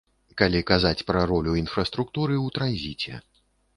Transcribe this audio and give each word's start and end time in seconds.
Калі 0.41 0.61
казаць 0.69 1.05
пра 1.11 1.21
ролю 1.31 1.53
інфраструктуры 1.63 2.33
ў 2.45 2.47
транзіце. 2.59 3.25